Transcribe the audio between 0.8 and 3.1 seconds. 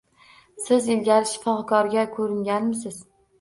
ilgari shifokorga ko'ringanmisiz?